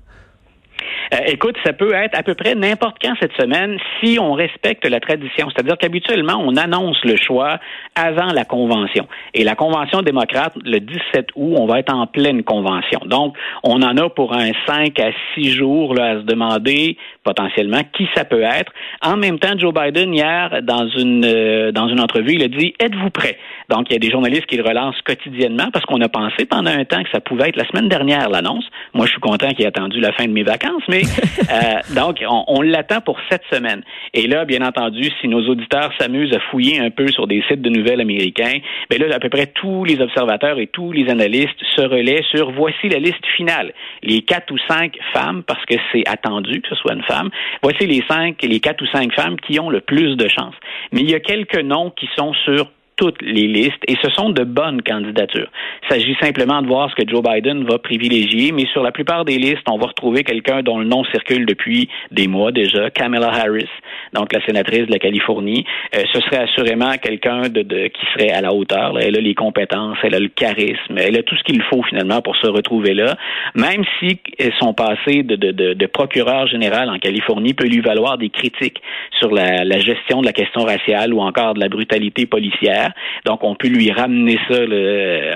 Écoute, 1.25 1.55
ça 1.65 1.73
peut 1.73 1.93
être 1.93 2.15
à 2.17 2.21
peu 2.21 2.35
près 2.35 2.53
n'importe 2.53 2.97
quand 3.01 3.13
cette 3.19 3.33
semaine 3.33 3.79
si 3.99 4.19
on 4.19 4.33
respecte 4.33 4.85
la 4.85 4.99
tradition. 4.99 5.47
C'est-à-dire 5.49 5.75
qu'habituellement, 5.79 6.35
on 6.39 6.55
annonce 6.55 7.03
le 7.03 7.15
choix 7.17 7.57
avant 7.95 8.31
la 8.31 8.45
convention. 8.45 9.07
Et 9.33 9.43
la 9.43 9.55
convention 9.55 10.03
démocrate, 10.03 10.53
le 10.63 10.79
17 10.79 11.29
août, 11.35 11.55
on 11.57 11.65
va 11.65 11.79
être 11.79 11.93
en 11.93 12.05
pleine 12.05 12.43
convention. 12.43 12.99
Donc, 13.05 13.35
on 13.63 13.81
en 13.81 13.97
a 13.97 14.09
pour 14.09 14.35
un 14.35 14.51
5 14.67 14.99
à 14.99 15.09
6 15.33 15.51
jours 15.51 15.95
là, 15.95 16.11
à 16.11 16.15
se 16.17 16.25
demander 16.25 16.95
potentiellement 17.29 17.81
qui 17.93 18.07
ça 18.15 18.25
peut 18.25 18.41
être. 18.41 18.71
En 19.03 19.15
même 19.15 19.37
temps, 19.37 19.53
Joe 19.55 19.71
Biden, 19.71 20.13
hier, 20.13 20.61
dans 20.63 20.87
une, 20.87 21.23
euh, 21.23 21.71
dans 21.71 21.87
une 21.87 21.99
entrevue, 21.99 22.33
il 22.33 22.43
a 22.43 22.47
dit, 22.47 22.73
êtes-vous 22.79 23.11
prêt? 23.11 23.37
Donc, 23.69 23.85
il 23.89 23.93
y 23.93 23.95
a 23.97 23.99
des 23.99 24.09
journalistes 24.09 24.47
qui 24.47 24.57
le 24.57 24.63
relancent 24.63 24.99
quotidiennement 25.05 25.69
parce 25.71 25.85
qu'on 25.85 26.01
a 26.01 26.09
pensé 26.09 26.45
pendant 26.45 26.71
un 26.71 26.85
temps 26.85 27.03
que 27.03 27.09
ça 27.11 27.19
pouvait 27.19 27.49
être 27.49 27.55
la 27.55 27.67
semaine 27.67 27.87
dernière, 27.87 28.29
l'annonce. 28.29 28.65
Moi, 28.95 29.05
je 29.05 29.11
suis 29.11 29.21
content 29.21 29.49
qu'il 29.49 29.63
ait 29.63 29.67
attendu 29.67 29.99
la 29.99 30.11
fin 30.11 30.25
de 30.25 30.31
mes 30.31 30.41
vacances, 30.41 30.81
mais 30.89 31.01
euh, 31.51 31.93
donc, 31.95 32.23
on, 32.27 32.61
l'attend 32.63 33.01
pour 33.01 33.19
cette 33.29 33.43
semaine. 33.51 33.83
Et 34.15 34.25
là, 34.27 34.45
bien 34.45 34.65
entendu, 34.65 35.09
si 35.21 35.27
nos 35.27 35.47
auditeurs 35.47 35.91
s'amusent 35.99 36.33
à 36.33 36.39
fouiller 36.49 36.79
un 36.79 36.89
peu 36.89 37.07
sur 37.09 37.27
des 37.27 37.43
sites 37.47 37.61
de 37.61 37.69
nouvelles 37.69 38.01
américains, 38.01 38.57
bien 38.89 38.99
là, 38.99 39.15
à 39.15 39.19
peu 39.19 39.29
près 39.29 39.45
tous 39.45 39.85
les 39.85 40.01
observateurs 40.01 40.57
et 40.57 40.67
tous 40.67 40.91
les 40.91 41.07
analystes 41.09 41.61
se 41.75 41.81
relaient 41.81 42.23
sur 42.31 42.51
voici 42.51 42.89
la 42.89 42.97
liste 42.97 43.25
finale. 43.37 43.73
Les 44.01 44.21
quatre 44.21 44.51
ou 44.51 44.57
cinq 44.67 44.97
femmes, 45.13 45.43
parce 45.43 45.63
que 45.65 45.75
c'est 45.91 46.07
attendu 46.07 46.61
que 46.61 46.69
ce 46.69 46.75
soit 46.75 46.93
une 46.93 47.03
femme, 47.03 47.18
voici 47.61 47.85
les 47.85 48.03
cinq, 48.07 48.41
les 48.41 48.59
quatre 48.59 48.81
ou 48.81 48.87
cinq 48.87 49.13
femmes 49.13 49.39
qui 49.39 49.59
ont 49.59 49.69
le 49.69 49.81
plus 49.81 50.15
de 50.15 50.27
chances. 50.27 50.55
Mais 50.91 51.01
il 51.01 51.09
y 51.09 51.15
a 51.15 51.19
quelques 51.19 51.59
noms 51.59 51.91
qui 51.91 52.09
sont 52.17 52.33
sur 52.45 52.67
toutes 52.99 53.21
les 53.21 53.47
listes 53.47 53.81
et 53.87 53.95
ce 54.03 54.09
sont 54.11 54.29
de 54.29 54.43
bonnes 54.43 54.81
candidatures. 54.81 55.47
Il 55.83 55.87
s'agit 55.89 56.17
simplement 56.21 56.61
de 56.61 56.67
voir 56.67 56.89
ce 56.91 57.01
que 57.01 57.09
Joe 57.09 57.23
Biden 57.23 57.63
va 57.63 57.79
privilégier, 57.79 58.51
mais 58.51 58.65
sur 58.73 58.83
la 58.83 58.91
plupart 58.91 59.23
des 59.23 59.37
listes, 59.37 59.63
on 59.71 59.77
va 59.77 59.87
retrouver 59.87 60.25
quelqu'un 60.25 60.63
dont 60.63 60.79
le 60.79 60.85
nom 60.85 61.05
circule 61.05 61.45
depuis 61.45 61.87
des 62.11 62.27
mois 62.27 62.51
déjà, 62.51 62.89
Kamala 62.89 63.29
Harris, 63.29 63.69
donc 64.13 64.33
la 64.33 64.43
sénatrice 64.45 64.85
de 64.87 64.91
la 64.91 64.99
Californie. 64.99 65.65
Euh, 65.95 66.03
ce 66.11 66.19
serait 66.19 66.43
assurément 66.43 66.91
quelqu'un 67.01 67.43
de, 67.43 67.61
de, 67.61 67.87
qui 67.87 68.05
serait 68.13 68.31
à 68.31 68.41
la 68.41 68.53
hauteur. 68.53 68.99
Elle 68.99 69.17
a 69.17 69.21
les 69.21 69.35
compétences, 69.35 69.97
elle 70.03 70.15
a 70.15 70.19
le 70.19 70.27
charisme, 70.27 70.97
elle 70.97 71.17
a 71.17 71.23
tout 71.23 71.37
ce 71.37 71.43
qu'il 71.43 71.61
faut 71.63 71.83
finalement 71.83 72.21
pour 72.21 72.35
se 72.35 72.47
retrouver 72.47 72.93
là, 72.93 73.15
même 73.55 73.85
si 73.99 74.19
son 74.59 74.73
passé 74.73 75.23
de, 75.23 75.37
de, 75.37 75.73
de, 75.73 75.85
procureur 75.85 76.47
général 76.47 76.89
en 76.89 76.99
Californie 76.99 77.53
peut 77.53 77.67
lui 77.67 77.79
valoir 77.79 78.17
des 78.17 78.29
critiques 78.29 78.81
sur 79.17 79.31
la, 79.31 79.63
la 79.63 79.79
gestion 79.79 80.19
de 80.19 80.25
la 80.25 80.33
question 80.33 80.63
raciale 80.63 81.13
ou 81.13 81.21
encore 81.21 81.53
de 81.53 81.61
la 81.61 81.69
brutalité 81.69 82.25
policière. 82.25 82.88
Donc, 83.25 83.43
on 83.43 83.55
peut 83.55 83.67
lui 83.67 83.91
ramener 83.91 84.39
ça 84.47 84.59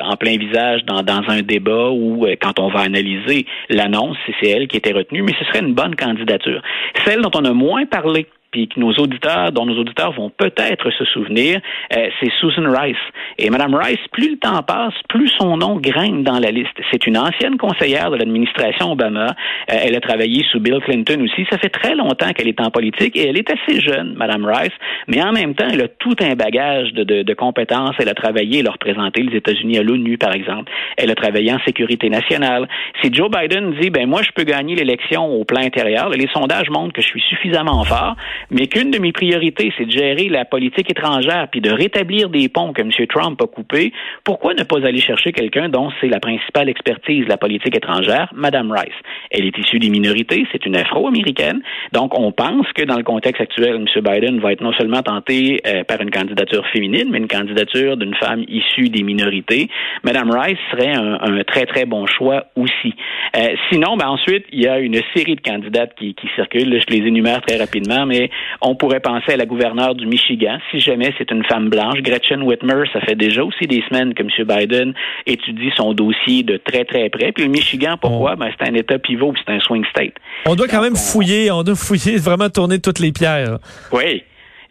en 0.05 0.15
plein 0.15 0.37
visage 0.37 0.83
dans, 0.85 1.01
dans 1.03 1.23
un 1.27 1.41
débat 1.41 1.89
où, 1.89 2.25
euh, 2.25 2.35
quand 2.41 2.59
on 2.59 2.69
va 2.69 2.81
analyser 2.81 3.45
l'annonce, 3.69 4.17
si 4.25 4.33
c'est 4.41 4.49
elle 4.49 4.67
qui 4.67 4.77
était 4.77 4.93
retenue, 4.93 5.21
mais 5.21 5.33
ce 5.39 5.45
serait 5.45 5.59
une 5.59 5.73
bonne 5.73 5.95
candidature. 5.95 6.61
Celle 7.05 7.21
dont 7.21 7.31
on 7.35 7.45
a 7.45 7.53
moins 7.53 7.85
parlé 7.85 8.27
puis 8.53 8.67
que 8.67 8.79
nos 8.79 8.93
auditeurs, 8.93 9.51
dont 9.51 9.65
nos 9.65 9.77
auditeurs 9.79 10.13
vont 10.13 10.29
peut-être 10.29 10.91
se 10.91 11.03
souvenir, 11.05 11.59
euh, 11.97 12.07
c'est 12.19 12.31
Susan 12.39 12.69
Rice. 12.69 12.95
Et 13.39 13.49
Mme 13.49 13.75
Rice, 13.75 13.99
plus 14.11 14.31
le 14.31 14.37
temps 14.37 14.61
passe, 14.61 14.93
plus 15.09 15.27
son 15.39 15.57
nom 15.57 15.77
grimpe 15.79 16.23
dans 16.23 16.39
la 16.39 16.51
liste. 16.51 16.77
C'est 16.91 17.07
une 17.07 17.17
ancienne 17.17 17.57
conseillère 17.57 18.11
de 18.11 18.17
l'administration 18.17 18.91
Obama. 18.91 19.25
Euh, 19.71 19.75
elle 19.83 19.95
a 19.95 19.99
travaillé 19.99 20.45
sous 20.51 20.59
Bill 20.59 20.79
Clinton 20.85 21.19
aussi. 21.23 21.45
Ça 21.49 21.57
fait 21.57 21.69
très 21.69 21.95
longtemps 21.95 22.31
qu'elle 22.31 22.47
est 22.47 22.61
en 22.61 22.69
politique 22.69 23.17
et 23.17 23.27
elle 23.27 23.37
est 23.37 23.49
assez 23.49 23.81
jeune, 23.81 24.13
Mme 24.15 24.45
Rice, 24.45 24.77
mais 25.07 25.21
en 25.23 25.31
même 25.31 25.55
temps, 25.55 25.67
elle 25.71 25.81
a 25.81 25.87
tout 25.87 26.15
un 26.21 26.35
bagage 26.35 26.93
de, 26.93 27.03
de, 27.03 27.23
de 27.23 27.33
compétences. 27.33 27.95
Elle 27.97 28.09
a 28.09 28.13
travaillé, 28.13 28.59
elle 28.59 28.67
a 28.67 28.71
représenté 28.71 29.23
les 29.23 29.35
États-Unis 29.35 29.79
à 29.79 29.83
l'ONU, 29.83 30.19
par 30.19 30.33
exemple. 30.33 30.71
Elle 30.97 31.09
a 31.09 31.15
travaillé 31.15 31.51
en 31.51 31.59
sécurité 31.65 32.09
nationale. 32.09 32.67
Si 33.01 33.11
Joe 33.11 33.31
Biden 33.31 33.73
dit, 33.81 33.89
ben 33.89 34.07
moi, 34.07 34.21
je 34.21 34.29
peux 34.35 34.43
gagner 34.43 34.75
l'élection 34.75 35.25
au 35.25 35.43
plan 35.43 35.61
intérieur, 35.61 36.09
les 36.09 36.27
sondages 36.27 36.69
montrent 36.69 36.93
que 36.93 37.01
je 37.01 37.07
suis 37.07 37.23
suffisamment 37.29 37.83
fort, 37.83 38.15
mais 38.51 38.67
qu'une 38.67 38.91
de 38.91 38.99
mes 38.99 39.11
priorités, 39.11 39.73
c'est 39.77 39.85
de 39.85 39.91
gérer 39.91 40.29
la 40.29 40.45
politique 40.45 40.89
étrangère 40.89 41.47
puis 41.51 41.61
de 41.61 41.71
rétablir 41.71 42.29
des 42.29 42.49
ponts 42.49 42.73
que 42.73 42.81
M. 42.81 42.91
Trump 43.07 43.41
a 43.41 43.47
coupés, 43.47 43.91
pourquoi 44.23 44.53
ne 44.53 44.63
pas 44.63 44.85
aller 44.85 45.01
chercher 45.01 45.31
quelqu'un 45.31 45.69
dont 45.69 45.91
c'est 45.99 46.07
la 46.07 46.19
principale 46.19 46.69
expertise, 46.69 47.25
la 47.27 47.37
politique 47.37 47.75
étrangère, 47.75 48.31
Mme 48.35 48.71
Rice? 48.71 48.93
Elle 49.31 49.45
est 49.45 49.57
issue 49.57 49.79
des 49.79 49.89
minorités, 49.89 50.45
c'est 50.51 50.65
une 50.65 50.75
afro-américaine, 50.75 51.61
donc 51.93 52.17
on 52.17 52.31
pense 52.31 52.65
que 52.73 52.81
dans 52.83 52.97
le 52.97 53.03
contexte 53.03 53.39
actuel, 53.39 53.75
M. 53.75 53.85
Biden 54.01 54.39
va 54.39 54.51
être 54.51 54.61
non 54.61 54.73
seulement 54.73 55.03
tenté 55.03 55.61
euh, 55.67 55.83
par 55.83 56.01
une 56.01 56.09
candidature 56.09 56.65
féminine, 56.73 57.09
mais 57.11 57.19
une 57.19 57.27
candidature 57.27 57.97
d'une 57.97 58.15
femme 58.15 58.43
issue 58.47 58.89
des 58.89 59.03
minorités. 59.03 59.69
Mme 60.03 60.31
Rice 60.31 60.57
serait 60.71 60.93
un, 60.95 61.19
un 61.21 61.43
très, 61.43 61.67
très 61.67 61.85
bon 61.85 62.07
choix 62.07 62.45
aussi. 62.55 62.95
Euh, 63.37 63.55
sinon, 63.71 63.95
ben 63.95 64.07
ensuite, 64.07 64.45
il 64.51 64.63
y 64.63 64.67
a 64.67 64.79
une 64.79 64.99
série 65.15 65.35
de 65.35 65.41
candidates 65.41 65.93
qui, 65.95 66.15
qui 66.15 66.27
circulent. 66.35 66.81
je 66.81 66.95
les 66.95 67.07
énumère 67.07 67.41
très 67.41 67.57
rapidement, 67.57 68.07
mais 68.07 68.31
on 68.61 68.75
pourrait 68.75 68.99
penser 68.99 69.33
à 69.33 69.37
la 69.37 69.45
gouverneure 69.45 69.93
du 69.93 70.07
Michigan, 70.07 70.57
si 70.71 70.79
jamais 70.79 71.13
c'est 71.19 71.29
une 71.29 71.43
femme 71.45 71.69
blanche. 71.69 72.01
Gretchen 72.01 72.41
Whitmer, 72.41 72.85
ça 72.91 73.01
fait 73.01 73.15
déjà 73.15 73.43
aussi 73.43 73.67
des 73.67 73.83
semaines 73.87 74.15
que 74.15 74.23
M. 74.23 74.29
Biden 74.47 74.93
étudie 75.27 75.69
son 75.77 75.93
dossier 75.93 76.41
de 76.41 76.57
très, 76.57 76.85
très 76.85 77.09
près. 77.09 77.31
Puis 77.31 77.43
le 77.43 77.51
Michigan, 77.51 77.97
pourquoi? 78.01 78.35
Ben, 78.35 78.49
c'est 78.57 78.67
un 78.67 78.73
État 78.73 78.97
pivot, 78.97 79.33
c'est 79.45 79.53
un 79.53 79.59
swing 79.59 79.85
state. 79.91 80.13
On 80.47 80.55
doit 80.55 80.67
quand 80.67 80.81
même 80.81 80.95
fouiller, 80.95 81.51
on 81.51 81.61
doit 81.61 81.75
fouiller, 81.83 82.17
vraiment 82.17 82.49
tourner 82.49 82.79
toutes 82.79 82.99
les 82.99 83.11
pierres. 83.11 83.59
Oui. 83.91 84.23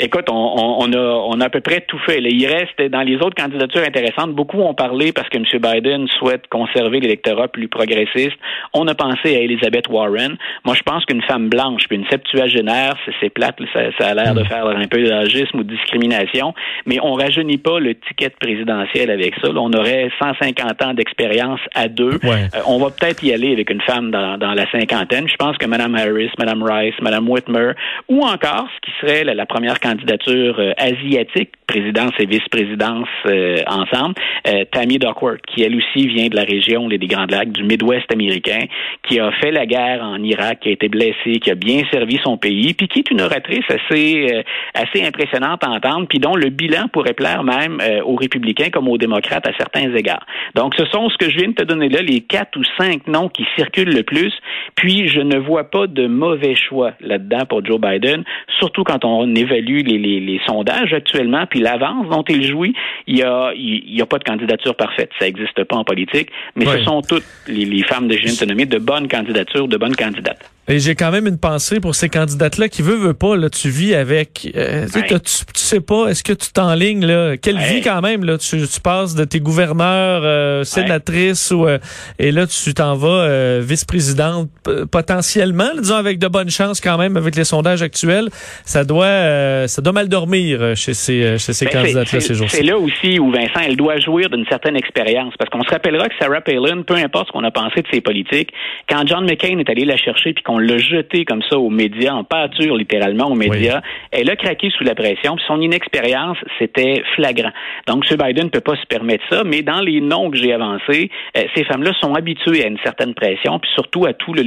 Écoute, 0.04 0.28
on, 0.28 0.35
on, 0.35 0.92
a, 0.94 0.99
on 0.99 1.40
a 1.40 1.44
à 1.44 1.49
peu 1.49 1.61
près 1.61 1.80
tout 1.82 1.99
fait. 2.00 2.21
Il 2.21 2.47
reste 2.49 2.82
dans 2.90 3.02
les 3.02 3.18
autres 3.18 3.40
candidatures 3.40 3.85
intéressantes. 3.87 4.32
Beaucoup 4.32 4.61
ont 4.61 4.75
parlé 4.75 5.12
parce 5.12 5.28
que 5.28 5.38
M. 5.38 5.44
Biden 5.44 6.09
souhaite 6.18 6.49
conserver 6.49 6.99
l'électorat 6.99 7.47
plus 7.47 7.68
progressiste. 7.68 8.37
On 8.75 8.88
a 8.88 8.97
pensé 8.97 9.37
à 9.37 9.38
Elizabeth 9.38 9.88
Warren. 9.88 10.37
Moi, 10.64 10.75
je 10.75 10.82
pense 10.82 11.04
qu'une 11.04 11.23
femme 11.23 11.49
blanche 11.49 11.85
puis 11.88 11.99
une 11.99 12.06
septuagénaire, 12.11 12.97
c'est 13.21 13.30
plate, 13.30 13.59
ça, 13.73 14.09
a 14.09 14.14
l'air 14.14 14.35
de 14.35 14.42
mm. 14.42 14.47
faire 14.47 14.66
un 14.66 14.88
peu 14.88 15.04
d'agisme 15.04 15.61
ou 15.61 15.62
de 15.62 15.73
discrimination, 15.73 16.52
mais 16.85 16.99
on 17.00 17.12
rajeunit 17.12 17.59
pas 17.59 17.78
le 17.78 17.94
ticket 17.94 18.30
présidentiel 18.40 19.09
avec 19.09 19.37
ça. 19.40 19.50
on 19.54 19.73
aurait 19.73 20.11
150 20.21 20.82
ans 20.82 20.94
d'expérience 20.94 21.61
à 21.76 21.87
deux. 21.87 22.18
Euh, 22.25 22.49
on 22.66 22.78
va 22.78 22.90
peut-être 22.90 23.23
y 23.23 23.32
aller 23.32 23.52
avec 23.52 23.71
une 23.71 23.82
femme 23.82 24.11
dans, 24.11 24.37
dans 24.37 24.54
la 24.54 24.68
cinquantaine. 24.73 25.28
Je 25.28 25.37
pense 25.37 25.56
que 25.59 25.66
Mme 25.66 25.94
Harris, 25.94 26.30
Mme 26.40 26.64
Rice, 26.64 26.94
Mme 27.00 27.28
Whitmer, 27.28 27.73
ou 28.09 28.23
encore, 28.23 28.66
ce 28.75 28.80
qui 28.80 28.92
serait 29.00 29.23
la, 29.23 29.35
la 29.35 29.47
première 29.47 29.78
candidate 29.78 29.91
candidature 29.92 30.58
euh, 30.58 30.72
asiatique, 30.78 31.50
présidence 31.66 32.12
et 32.18 32.26
vice-présidence 32.26 33.08
euh, 33.26 33.58
ensemble, 33.66 34.14
euh, 34.46 34.64
Tammy 34.70 34.99
Duckworth, 34.99 35.40
qui 35.46 35.62
elle 35.62 35.76
aussi 35.76 36.06
vient 36.06 36.28
de 36.28 36.37
la 36.37 36.44
région 36.44 36.88
des 36.88 36.99
Grands 36.99 37.26
Lacs, 37.28 37.52
du 37.52 37.64
Midwest 37.64 38.11
américain, 38.12 38.64
qui 39.08 39.20
a 39.20 39.30
fait 39.32 39.50
la 39.50 39.66
guerre 39.66 40.02
en 40.02 40.22
Irak, 40.22 40.61
qui 40.61 40.68
a 40.70 40.72
été 40.72 40.88
blessée, 40.88 41.40
qui 41.40 41.50
a 41.50 41.54
bien 41.54 41.82
servi 41.90 42.18
son 42.22 42.37
pays, 42.37 42.75
puis 42.75 42.88
qui 42.88 43.00
est 43.00 43.11
une 43.11 43.20
oratrice 43.20 43.64
assez 43.68 44.42
assez 44.75 45.04
impressionnante 45.04 45.64
à 45.64 45.70
entendre, 45.70 46.06
puis 46.08 46.18
dont 46.18 46.34
le 46.34 46.50
bilan 46.50 46.88
pourrait 46.92 47.14
plaire 47.14 47.42
même 47.42 47.78
aux 48.04 48.16
républicains 48.16 48.70
comme 48.70 48.88
aux 48.88 48.99
démocrates 48.99 49.46
à 49.46 49.52
certains 49.56 49.94
égards. 49.94 50.26
Donc, 50.54 50.75
ce 50.76 50.84
sont 50.87 51.08
ce 51.08 51.16
que 51.16 51.30
je 51.30 51.38
viens 51.38 51.49
de 51.49 51.54
te 51.54 51.62
donner 51.62 51.88
là, 51.88 52.02
les 52.02 52.20
quatre 52.20 52.58
ou 52.58 52.62
cinq 52.78 53.06
noms 53.06 53.28
qui 53.28 53.46
circulent 53.56 53.94
le 53.94 54.02
plus, 54.02 54.32
puis 54.75 55.08
je 55.08 55.20
ne 55.20 55.38
vois 55.38 55.64
pas 55.64 55.87
de 55.87 56.06
mauvais 56.06 56.54
choix 56.54 56.92
là-dedans 57.00 57.46
pour 57.49 57.64
Joe 57.64 57.80
Biden, 57.80 58.25
surtout 58.58 58.84
quand 58.84 59.04
on 59.04 59.34
évalue 59.34 59.81
les, 59.82 60.40
sondages 60.46 60.92
actuellement, 60.92 61.46
puis 61.46 61.60
l'avance 61.60 62.08
dont 62.08 62.24
il 62.28 62.44
jouit, 62.44 62.74
il 63.06 63.16
n'y 63.16 63.22
a, 63.22 63.52
il, 63.54 63.94
y 63.94 64.02
a 64.02 64.06
pas 64.06 64.18
de 64.18 64.24
candidature 64.24 64.74
parfaite. 64.74 65.10
Ça 65.18 65.26
n'existe 65.26 65.64
pas 65.64 65.76
en 65.76 65.84
politique, 65.84 66.30
mais 66.56 66.66
ce 66.66 66.78
sont 66.84 67.02
toutes 67.02 67.24
les, 67.48 67.82
femmes 67.82 68.08
de 68.08 68.16
génie 68.16 68.66
de 68.66 68.78
bonnes 68.78 69.08
candidatures, 69.08 69.68
de 69.68 69.76
bonnes 69.76 69.96
candidates. 69.96 70.50
Et 70.69 70.78
j'ai 70.78 70.95
quand 70.95 71.11
même 71.11 71.26
une 71.26 71.38
pensée 71.38 71.81
pour 71.81 71.97
ces 71.97 72.09
candidates-là 72.09 72.69
qui 72.69 72.83
veut, 72.83 72.95
veut 72.95 73.14
pas, 73.14 73.37
là, 73.37 73.50
tu 73.50 73.69
vis 73.69 73.97
avec, 73.97 74.49
euh, 74.54 74.87
tu, 74.87 75.33
sais 75.54 75.81
pas, 75.81 76.07
est-ce 76.07 76.23
que 76.23 76.33
tu 76.33 76.52
t'enlignes, 76.52 77.04
là, 77.04 77.37
quelle 77.37 77.59
vie 77.59 77.81
quand 77.83 78.00
même, 78.00 78.25
là, 78.25 78.38
tu, 78.38 78.57
passes 78.81 79.16
de 79.16 79.25
tes 79.25 79.40
gouverneurs, 79.40 80.23
euh, 80.25 80.62
sénatrices, 80.62 81.50
ou, 81.50 81.66
euh, 81.66 81.78
et 82.21 82.31
là, 82.31 82.47
tu 82.47 82.75
t'en 82.75 82.95
vas 82.95 83.59
vice-présidente, 83.59 84.50
potentiellement, 84.92 85.69
disons, 85.76 85.97
avec 85.97 86.21
de 86.21 86.28
bonnes 86.28 86.50
chances 86.50 86.81
quand 86.81 86.97
même, 86.97 87.16
avec 87.16 87.35
les 87.35 87.45
sondages 87.45 87.83
actuels, 87.83 88.28
ça 88.64 88.85
doit, 88.85 89.66
ça 89.66 89.83
doit 89.83 89.92
mal 89.92 90.09
dormir 90.09 90.76
chez 90.76 90.95
ces, 90.95 91.38
chez 91.38 91.54
ces 91.54 91.64
ben, 91.64 91.73
candidates-là 91.73 92.21
ces 92.21 92.35
jours-ci. 92.35 92.57
C'est 92.59 92.62
là 92.62 92.78
aussi 92.78 93.19
où 93.19 93.33
Vincent, 93.33 93.61
elle 93.66 93.76
doit 93.76 93.99
jouir 93.99 94.31
d'une 94.31 94.47
certaine 94.47 94.76
expérience, 94.76 95.35
parce 95.37 95.50
qu'on 95.50 95.64
se 95.64 95.71
rappellera 95.71 96.09
que 96.09 96.14
Sarah 96.21 96.40
Palin, 96.40 96.83
peu 96.83 96.95
importe 96.95 97.28
ce 97.28 97.33
qu'on 97.33 97.45
a 97.45 97.50
pensé 97.50 97.83
de 97.83 97.88
ses 97.92 98.00
politiques, 98.00 98.52
quand 98.88 99.04
John 99.09 99.25
McCain 99.25 99.59
est 99.59 99.69
allé 99.69 99.85
la 99.85 99.97
chercher 99.97 100.33
puis 100.33 100.45
on 100.52 100.59
l'a 100.62 100.78
jeté 100.78 101.25
comme 101.25 101.42
ça 101.49 101.59
aux 101.59 101.71
médias, 101.71 102.14
en 102.14 102.25
pâture 102.25 102.76
littéralement 102.76 103.26
aux 103.26 103.35
médias. 103.35 103.81
Elle 104.11 104.31
a 104.31 104.37
craqué 104.37 104.71
sous 104.76 104.85
la 104.85 104.95
pression, 104.95 105.37
puis 105.37 105.45
son 105.47 105.61
inexpérience, 105.61 106.37
c'était 106.59 107.02
flagrant. 107.14 107.52
Donc, 107.87 108.04
M. 108.11 108.19
Biden 108.19 108.45
ne 108.45 108.50
peut 108.50 108.61
pas 108.61 108.76
se 108.76 108.87
permettre 108.87 109.25
ça, 109.31 109.42
mais 109.45 109.62
dans 109.62 109.81
les 109.81 110.00
noms 110.00 110.31
que 110.31 110.37
j'ai 110.37 110.52
avancés, 110.52 111.11
euh, 111.37 111.42
ces 111.54 111.64
femmes-là 111.64 111.92
sont 112.00 112.14
habituées 112.14 112.64
à 112.64 112.69
une 112.69 112.78
certaine 112.83 113.14
pression, 113.14 113.59
puis 113.59 113.71
surtout 113.75 114.07
à 114.07 114.12
tout 114.12 114.33
le, 114.33 114.42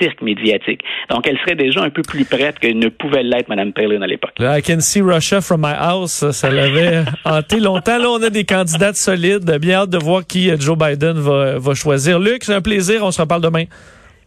cirque 0.00 0.22
médiatique. 0.22 0.82
Donc, 1.10 1.26
elle 1.26 1.38
serait 1.38 1.54
déjà 1.54 1.82
un 1.82 1.90
peu 1.90 2.02
plus 2.02 2.24
prête 2.24 2.58
que 2.58 2.68
ne 2.68 2.88
pouvait 2.88 3.22
l'être 3.22 3.48
Mme 3.48 3.72
Palin 3.72 4.02
à 4.02 4.06
l'époque. 4.06 4.32
I 4.40 4.62
can 4.62 4.80
see 4.80 5.00
Russia 5.00 5.40
from 5.40 5.60
my 5.62 5.74
house. 5.76 6.30
Ça 6.30 6.50
l'avait 6.50 7.04
hanté 7.24 7.60
longtemps. 7.60 7.98
Là, 7.98 8.10
on 8.10 8.22
a 8.22 8.30
des 8.30 8.44
candidates 8.44 8.96
solides. 8.96 9.50
Bien 9.60 9.80
hâte 9.80 9.90
de 9.90 9.98
voir 9.98 10.26
qui 10.26 10.50
euh, 10.50 10.56
Joe 10.58 10.76
Biden 10.76 11.18
va, 11.18 11.58
va 11.58 11.74
choisir. 11.74 12.18
Luc, 12.18 12.44
c'est 12.44 12.54
un 12.54 12.60
plaisir. 12.60 13.04
On 13.04 13.10
se 13.10 13.20
reparle 13.20 13.42
demain. 13.42 13.64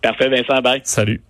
Parfait, 0.01 0.29
Vincent. 0.29 0.61
Bye. 0.61 0.81
Salut. 0.83 1.21